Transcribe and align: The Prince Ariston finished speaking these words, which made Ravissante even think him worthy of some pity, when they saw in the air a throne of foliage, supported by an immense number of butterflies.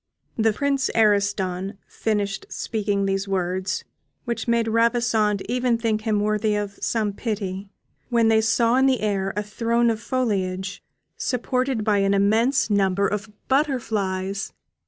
The 0.35 0.51
Prince 0.51 0.89
Ariston 0.95 1.77
finished 1.87 2.47
speaking 2.49 3.05
these 3.05 3.27
words, 3.27 3.83
which 4.25 4.47
made 4.47 4.65
Ravissante 4.67 5.45
even 5.47 5.77
think 5.77 6.01
him 6.01 6.19
worthy 6.21 6.55
of 6.55 6.79
some 6.81 7.13
pity, 7.13 7.69
when 8.09 8.27
they 8.27 8.41
saw 8.41 8.77
in 8.77 8.87
the 8.87 9.01
air 9.01 9.31
a 9.37 9.43
throne 9.43 9.91
of 9.91 10.01
foliage, 10.01 10.81
supported 11.17 11.83
by 11.83 11.99
an 11.99 12.15
immense 12.15 12.67
number 12.67 13.07
of 13.07 13.29
butterflies. 13.47 14.51